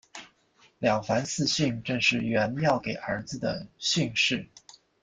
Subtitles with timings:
[0.79, 4.47] 了凡四训正是袁要给儿子的训示。